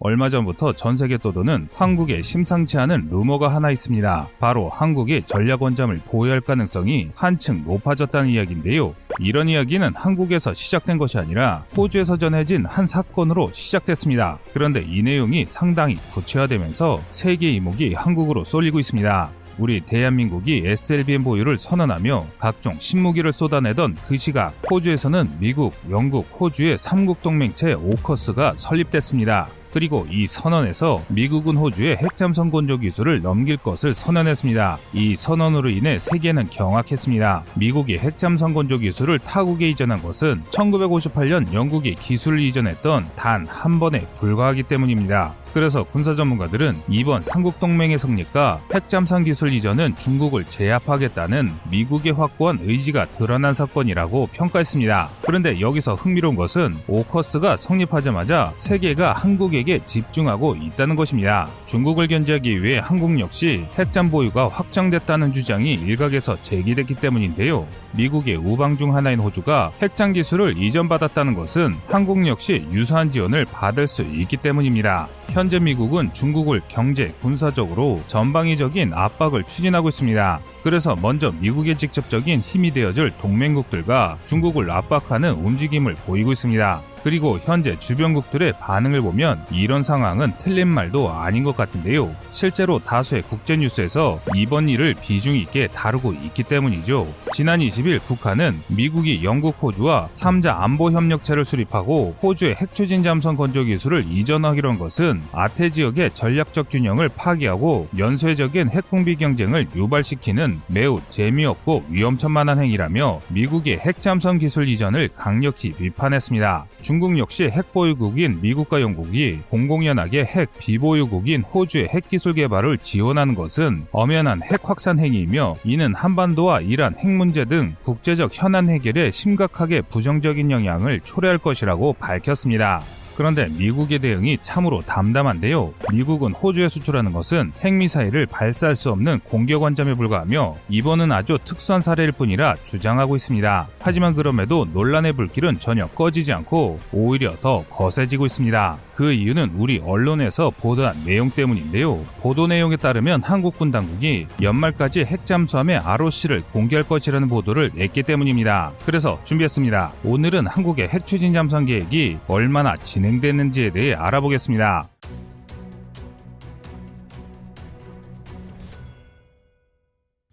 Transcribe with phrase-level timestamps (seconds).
[0.00, 4.28] 얼마 전부터 전 세계 떠도는 한국에 심상치 않은 루머가 하나 있습니다.
[4.40, 8.92] 바로 한국의 전략 원잠을 보유할 가능성이 한층 높아졌다는 이야기인데요.
[9.20, 14.38] 이런 이야기는 한국에서 시작된 것이 아니라 호주에서 전해진 한 사건으로 시작됐습니다.
[14.52, 19.30] 그런데 이 내용이 상당히 구체화되면서 세계 이목이 한국으로 쏠리고 있습니다.
[19.58, 27.22] 우리 대한민국이 SLBM 보유를 선언하며 각종 신무기를 쏟아내던 그 시각 호주에서는 미국, 영국, 호주의 삼국
[27.22, 29.46] 동맹체 오커스가 설립됐습니다.
[29.74, 34.78] 그리고 이 선언에서 미국은 호주의 핵잠선 건조 기술을 넘길 것을 선언했습니다.
[34.94, 37.44] 이 선언으로 인해 세계는 경악했습니다.
[37.56, 44.64] 미국이 핵잠선 건조 기술을 타국에 이전한 것은 1958년 영국이 기술을 이전했던 단 한 번에 불과하기
[44.64, 45.34] 때문입니다.
[45.54, 53.54] 그래서 군사 전문가들은 이번 삼국동맹의 성립과 핵잠상 기술 이전은 중국을 제압하겠다는 미국의 확고한 의지가 드러난
[53.54, 55.10] 사건이라고 평가했습니다.
[55.22, 61.48] 그런데 여기서 흥미로운 것은 오커스가 성립하자마자 세계가 한국에게 집중하고 있다는 것입니다.
[61.66, 67.68] 중국을 견제하기 위해 한국 역시 핵잠 보유가 확정됐다는 주장이 일각에서 제기됐기 때문인데요.
[67.92, 74.02] 미국의 우방 중 하나인 호주가 핵잠 기술을 이전받았다는 것은 한국 역시 유사한 지원을 받을 수
[74.02, 75.08] 있기 때문입니다.
[75.30, 80.40] 현재 미국은 중국을 경제, 군사적으로 전방위적인 압박을 추진하고 있습니다.
[80.62, 86.93] 그래서 먼저 미국의 직접적인 힘이 되어줄 동맹국들과 중국을 압박하는 움직임을 보이고 있습니다.
[87.04, 92.16] 그리고 현재 주변국들의 반응을 보면 이런 상황은 틀린 말도 아닌 것 같은데요.
[92.30, 97.06] 실제로 다수의 국제뉴스에서 이번 일을 비중 있게 다루고 있기 때문이죠.
[97.34, 104.70] 지난 20일 북한은 미국이 영국, 호주와 3자 안보협력체를 수립하고 호주의 핵추진 잠선 건조 기술을 이전하기로
[104.70, 113.20] 한 것은 아태 지역의 전략적 균형을 파괴하고 연쇄적인 핵공비 경쟁을 유발시키는 매우 재미없고 위험천만한 행위라며
[113.28, 116.64] 미국의 핵잠선 기술 이전을 강력히 비판했습니다.
[116.80, 123.86] 중국 역시 핵 보유국인 미국과 영국이 공공연하게 핵 비보유국인 호주의 핵 기술 개발을 지원하는 것은
[123.92, 130.50] 엄연한 핵 확산 행위이며 이는 한반도와 이란 핵 문제 등 국제적 현안 해결에 심각하게 부정적인
[130.50, 132.82] 영향을 초래할 것이라고 밝혔습니다.
[133.16, 135.72] 그런데 미국의 대응이 참으로 담담한데요.
[135.92, 142.12] 미국은 호주에 수출하는 것은 핵미사일을 발사할 수 없는 공격 원점에 불과하며 이번은 아주 특수한 사례일
[142.12, 143.68] 뿐이라 주장하고 있습니다.
[143.78, 148.78] 하지만 그럼에도 논란의 불길은 전혀 꺼지지 않고 오히려 더 거세지고 있습니다.
[148.94, 152.04] 그 이유는 우리 언론에서 보도한 내용 때문인데요.
[152.20, 158.72] 보도 내용에 따르면 한국군 당국이 연말까지 핵잠수함의 ROC를 공개할 것이라는 보도를 냈기 때문입니다.
[158.86, 159.92] 그래서 준비했습니다.
[160.04, 164.88] 오늘은 한국의 핵추진 잠수함 계획이 얼마나 진 진행되는지에 대해 알아보겠습니다.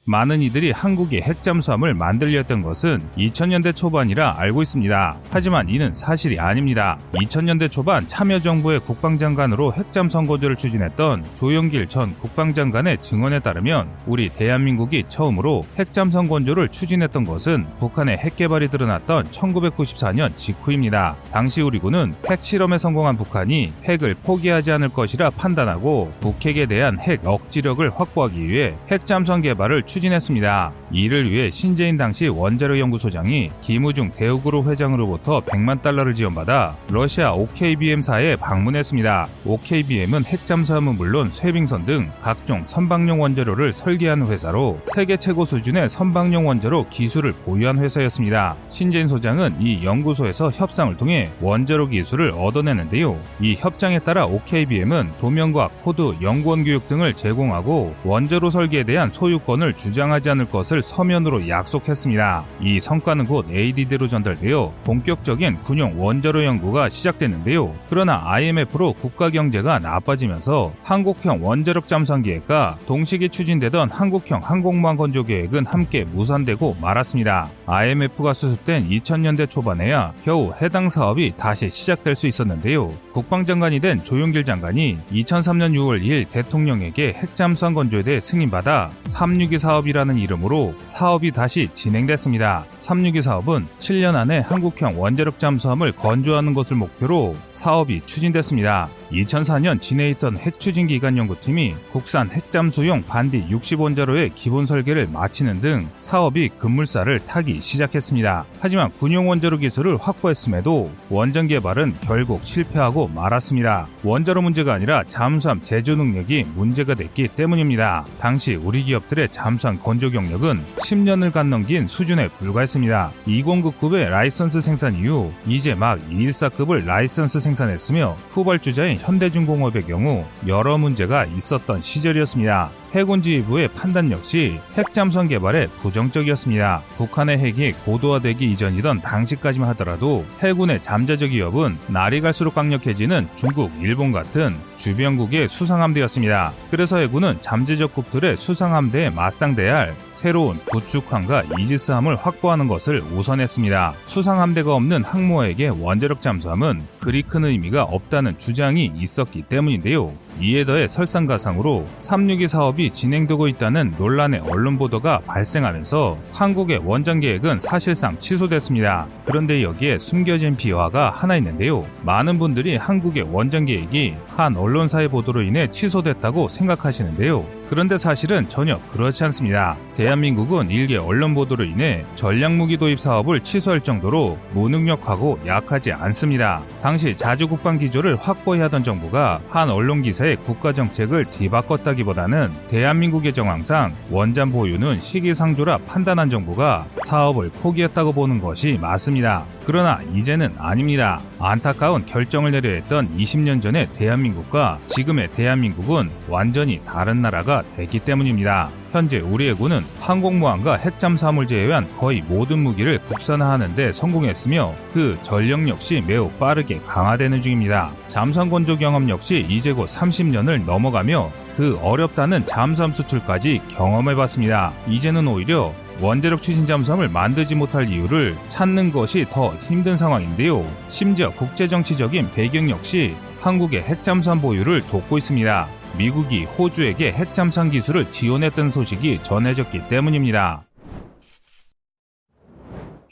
[0.06, 5.17] 많은 이들이 한국이 핵잠수함을 만들려 했던 것은 2000년대 초반이라 알고 있습니다.
[5.29, 6.97] 하지만 이는 사실이 아닙니다.
[7.13, 15.66] 2000년대 초반 참여정부의 국방장관으로 핵잠수함 거주를 추진했던 조영길 전 국방장관의 증언에 따르면 우리 대한민국이 처음으로
[15.78, 21.16] 핵잠수함 건조를 추진했던 것은 북한의 핵개발이 드러났던 1994년 직후입니다.
[21.31, 27.88] 당시 우리 군은 핵실험에 성공한 북한이 핵을 포기하지 않을 것이라 판단하고 북핵에 대한 핵 억지력을
[27.91, 30.72] 확보하기 위해 핵잠수함 개발을 추진했습니다.
[30.91, 39.28] 이를 위해 신재인 당시 원자력 연구소장이 김우중 대우그룹 회장으로부터 100만 달러를 지원받아 러시아 OKBM사에 방문했습니다.
[39.46, 46.88] OKBM은 핵잠수함은 물론 쇄빙선 등 각종 선박용 원자로를 설계한 회사로 세계 최고 수준의 선박용 원자로
[46.90, 48.56] 기술을 보유한 회사였습니다.
[48.69, 53.19] 신재인 소장은 이 연구소에서 협상을 통해 원자로 기술을 얻어내는데요.
[53.41, 60.30] 이 협정에 따라 OKBM은 도면과학, 코드, 연구원 교육 등을 제공하고 원자로 설계에 대한 소유권을 주장하지
[60.30, 62.44] 않을 것을 서면으로 약속했습니다.
[62.62, 67.74] 이 성과는 곧 ADD로 전달되어 본격적인 군용 원자로 연구가 시작됐는데요.
[67.90, 75.66] 그러나 IMF로 국가 경제가 나빠지면서 한국형 원자력 잠수함 계획과 동시기 추진되던 한국형 항공모함 건조 계획은
[75.66, 77.50] 함께 무산되고 말았습니다.
[77.66, 82.94] IMF가 수습된 2000년대 초반에야 겨우 해당 사업이 다시 시작될 수 있었는데요.
[83.13, 90.18] 국방장관이 된 조용길 장관이 2003년 6월 2일 대통령에게 핵잠수함 건조에 대해 승인받아 362 사업 이라는
[90.18, 92.65] 이름으로 사업이 다시 진행됐습니다.
[92.77, 98.90] 362 사업은 7년 안에 한국형 원자력 잠수함을 건조하는 것을 목표로 사업이 추진됐습니다.
[99.12, 106.50] 2004년 진해 있던 핵추진 기간 연구팀이 국산 핵잠수용 반디 60원자로의 기본 설계를 마치는 등 사업이
[106.58, 108.46] 급물살을 타기 시작했습니다.
[108.60, 113.88] 하지만 군용 원자로 기술을 확보했음에도 원전 개발은 결국 실패하고 말았습니다.
[114.04, 118.06] 원자로 문제가 아니라 잠수함 제조 능력이 문제가 됐기 때문입니다.
[118.19, 123.12] 당시 우리 기업들의 잠수함 건조 경력은 10년을 간 넘긴 수준에 불과했습니다.
[123.28, 131.25] 2099의 라이선스 생산 이후 이제 막 214급을 라이선스 생산 생산했으며 후발주자인 현대중공업의 경우 여러 문제가
[131.25, 132.71] 있었던 시절이었습니다.
[132.94, 136.81] 해군 지휘부의 판단 역시 핵잠수함 개발에 부정적이었습니다.
[136.98, 144.56] 북한의 핵이 고도화되기 이전이던 당시까지만 하더라도 해군의 잠재적 위협은 날이 갈수록 강력해지는 중국, 일본 같은
[144.77, 146.53] 주변국의 수상함대였습니다.
[146.69, 153.95] 그래서 해군은 잠재적 국들의 수상함대에 맞상대해야 할 새로운 구축함과 이지스함을 확보하는 것을 우선했습니다.
[154.06, 160.13] 수상함대가 없는 항모에게 원자력 잠수함은 그리 큰 의미가 없다는 주장이 있었기 때문인데요.
[160.41, 168.17] 이에 더해 설상가상으로 362 사업이 진행되고 있다는 논란의 언론 보도가 발생하면서 한국의 원전 계획은 사실상
[168.17, 169.07] 취소됐습니다.
[169.25, 171.85] 그런데 여기에 숨겨진 비화가 하나 있는데요.
[172.03, 177.61] 많은 분들이 한국의 원전 계획이 한 언론사의 보도로 인해 취소됐다고 생각하시는데요.
[177.71, 179.77] 그런데 사실은 전혀 그렇지 않습니다.
[179.95, 186.63] 대한민국은 일개 언론 보도로 인해 전략무기 도입 사업을 취소할 정도로 무능력하고 약하지 않습니다.
[186.81, 194.51] 당시 자주국방 기조를 확보해야 하던 정부가 한 언론 기사에 국가 정책을 뒤바꿨다기보다는 대한민국의 정황상 원전
[194.51, 199.45] 보유는 시기상조라 판단한 정부가 사업을 포기했다고 보는 것이 맞습니다.
[199.66, 201.22] 그러나 이제는 아닙니다.
[201.39, 208.69] 안타까운 결정을 내려 했던 20년 전의 대한민국과 지금의 대한민국은 완전히 다른 나라가 됐기 때문입니다.
[208.91, 216.03] 현재 우리 해군은 항공모함과 핵잠수함을 제외한 거의 모든 무기를 국산화하는 데 성공했으며 그 전력 역시
[216.05, 217.91] 매우 빠르게 강화되는 중입니다.
[218.07, 224.73] 잠수함 건조 경험 역시 이제 곧 30년을 넘어가며 그 어렵다는 잠수함 수출까지 경험해봤습니다.
[224.88, 230.65] 이제는 오히려 원자력 추진 잠수함을 만들지 못할 이유를 찾는 것이 더 힘든 상황인데요.
[230.89, 235.81] 심지어 국제정치적인 배경 역시 한국의 핵잠수함 보유를 돕고 있습니다.
[235.97, 240.63] 미국이 호주에게 핵잠수함 기술을 지원했던 소식이 전해졌기 때문입니다.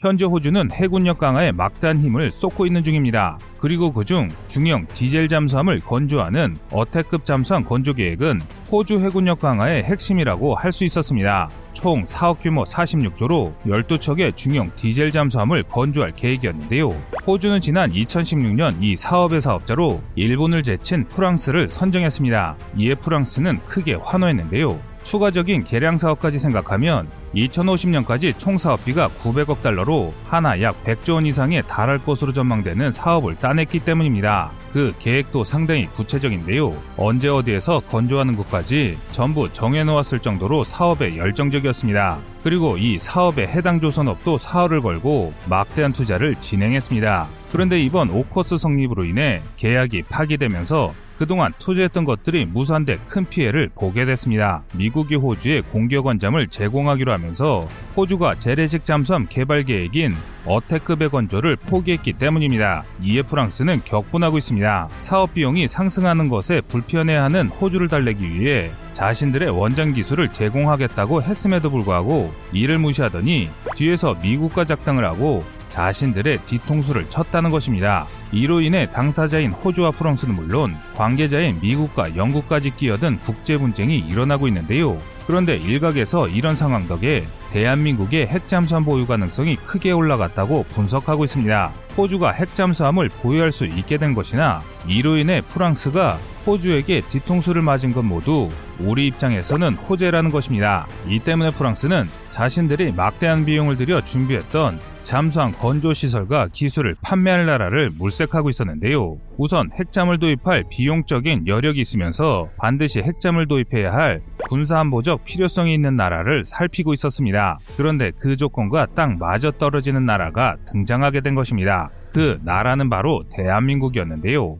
[0.00, 3.38] 현재 호주는 해군력 강화에 막대한 힘을 쏟고 있는 중입니다.
[3.58, 8.40] 그리고 그중 중형 디젤 잠수함을 건조하는 어택급 잠수함 건조 계획은
[8.72, 11.50] 호주 해군력 강화의 핵심이라고 할 수 있었습니다.
[11.74, 16.88] 총 사업 규모 46조로 12척의 중형 디젤 잠수함을 건조할 계획이었는데요.
[17.26, 22.56] 호주는 지난 2016년 이 사업의 사업자로 일본을 제친 프랑스를 선정했습니다.
[22.78, 24.80] 이에 프랑스는 크게 환호했는데요.
[25.10, 31.98] 추가적인 개량 사업까지 생각하면 2050년까지 총 사업비가 900억 달러로 하나 약 100조 원 이상에 달할
[31.98, 34.52] 것으로 전망되는 사업을 따냈기 때문입니다.
[34.72, 36.80] 그 계획도 상당히 구체적인데요.
[36.96, 42.20] 언제 어디에서 건조하는 것까지 전부 정해놓았을 정도로 사업에 열정적이었습니다.
[42.44, 47.26] 그리고 이 사업에 해당 조선업도 사활을 걸고 막대한 투자를 진행했습니다.
[47.50, 54.62] 그런데 이번 오커스 성립으로 인해 계약이 파기되면서 그동안 투자했던 것들이 무산돼 큰 피해를 보게 됐습니다.
[54.74, 60.14] 미국이 호주에 공격 원잠을 제공하기로 하면서 호주가 재래식 잠수함 개발 계획인
[60.46, 62.84] 어태급의 건조를 포기했기 때문입니다.
[63.02, 64.88] 이에 프랑스는 격분하고 있습니다.
[65.00, 72.78] 사업 비용이 상승하는 것에 불편해하는 호주를 달래기 위해 자신들의 원전 기술을 제공하겠다고 했음에도 불구하고 이를
[72.78, 78.06] 무시하더니 뒤에서 미국과 작당을 하고 자신들의 뒤통수를 쳤다는 것입니다.
[78.32, 84.98] 이로 인해 당사자인 호주와 프랑스는 물론 관계자인 미국과 영국까지 끼어든 국제 분쟁이 일어나고 있는데요.
[85.26, 91.72] 그런데 일각에서 이런 상황 덕에 대한민국의 핵잠수함 보유 가능성이 크게 올라갔다고 분석하고 있습니다.
[91.96, 96.18] 호주가 핵잠수함을 보유할 수 있게 된 것이나 이로 인해 프랑스가
[96.50, 98.48] 호주에게 뒤통수를 맞은 것 모두
[98.80, 100.88] 우리 입장에서는 호재라는 것입니다.
[101.06, 108.50] 이 때문에 프랑스는 자신들이 막대한 비용을 들여 준비했던 잠수함 건조 시설과 기술을 판매할 나라를 물색하고
[108.50, 109.18] 있었는데요.
[109.38, 116.92] 우선 핵잠을 도입할 비용적인 여력이 있으면서 반드시 핵잠을 도입해야 할 군사안보적 필요성이 있는 나라를 살피고
[116.94, 117.58] 있었습니다.
[117.76, 121.90] 그런데 그 조건과 딱 맞아 떨어지는 나라가 등장하게 된 것입니다.
[122.12, 124.58] 그 나라는 바로 대한민국이었는데요.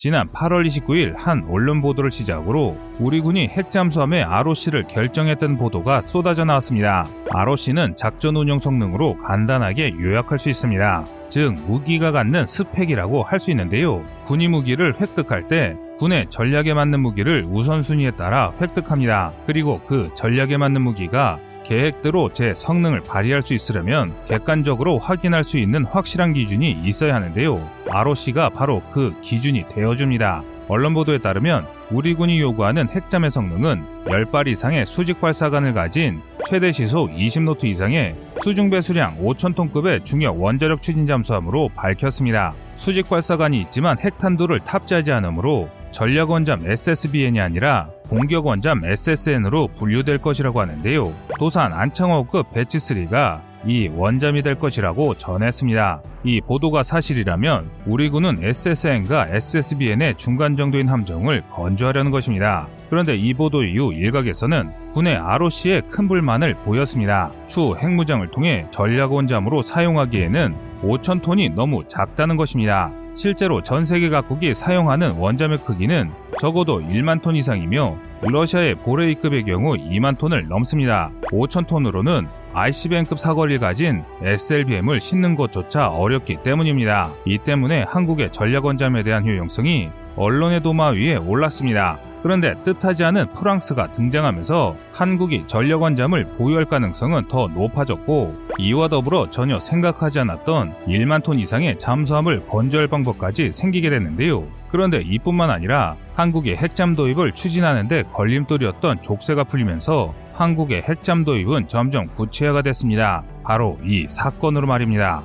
[0.00, 7.04] 지난 8월 29일 한 언론 보도를 시작으로 우리 군이 핵잠수함의 ROC를 결정했던 보도가 쏟아져 나왔습니다.
[7.28, 11.04] ROC는 작전 운용 성능으로 간단하게 요약할 수 있습니다.
[11.28, 14.02] 즉, 무기가 갖는 스펙이라고 할 수 있는데요.
[14.24, 19.34] 군이 무기를 획득할 때 군의 전략에 맞는 무기를 우선순위에 따라 획득합니다.
[19.46, 21.38] 그리고 그 전략에 맞는 무기가
[21.70, 27.64] 계획대로 제 성능을 발휘할 수 있으려면 객관적으로 확인할 수 있는 확실한 기준이 있어야 하는데요.
[27.88, 30.42] ROC가 바로 그 기준이 되어줍니다.
[30.66, 37.10] 언론 보도에 따르면 우리 군이 요구하는 핵잠의 성능은 10발 이상의 수직 발사관을 가진 최대 시속
[37.10, 42.52] 20노트 이상의 수중 배수량 5,000톤급의 중형 원자력 추진 잠수함으로 밝혔습니다.
[42.74, 50.60] 수직 발사관이 있지만 핵탄두를 탑재하지 않으므로 전략 원잠 SSBN이 아니라 공격 원잠 SSN으로 분류될 것이라고
[50.60, 51.12] 하는데요.
[51.38, 56.00] 도산 안창호급 배치3가 이 원잠이 될 것이라고 전했습니다.
[56.24, 62.66] 이 보도가 사실이라면 우리 군은 SSN과 SSBN의 중간 정도인 함정을 건조하려는 것입니다.
[62.88, 67.30] 그런데 이 보도 이후 일각에서는 군의 ROC에 큰 불만을 보였습니다.
[67.46, 72.90] 추후 핵무장을 통해 전략 원잠으로 사용하기에는 5,000톤이 너무 작다는 것입니다.
[73.14, 80.18] 실제로 전 세계 각국이 사용하는 원잠의 크기는 적어도 1만 톤 이상이며 러시아의 보레이급의 경우 2만
[80.18, 81.10] 톤을 넘습니다.
[81.32, 87.12] 5천 톤으로는 ICBM급 사거리를 가진 SLBM을 싣는 것조차 어렵기 때문입니다.
[87.24, 91.98] 이 때문에 한국의 전략원잠에 대한 효용성이 언론의 도마 위에 올랐습니다.
[92.22, 99.58] 그런데 뜻하지 않은 프랑스가 등장하면서 한국이 전력 원잠을 보유할 가능성은 더 높아졌고 이와 더불어 전혀
[99.58, 104.46] 생각하지 않았던 1만 톤 이상의 잠수함을 건조할 방법까지 생기게 됐는데요.
[104.70, 112.62] 그런데 이뿐만 아니라 한국의 핵잠 도입을 추진하는데 걸림돌이었던 족쇄가 풀리면서 한국의 핵잠 도입은 점점 구체화가
[112.62, 113.24] 됐습니다.
[113.42, 115.22] 바로 이 사건으로 말입니다.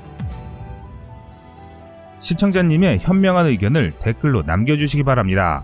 [2.20, 5.64] 시청자님의 현명한 의견을 댓글로 남겨주시기 바랍니다.